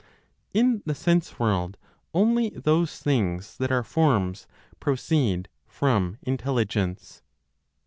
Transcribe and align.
IN 0.51 0.81
THE 0.83 0.95
SENSE 0.95 1.37
WORLD 1.37 1.77
ONLY 2.15 2.49
THOSE 2.55 2.97
THINGS 2.97 3.57
THAT 3.57 3.71
ARE 3.71 3.83
FORMS 3.83 4.47
PROCEED 4.79 5.47
FROM 5.67 6.17
INTELLIGENCE. 6.23 7.21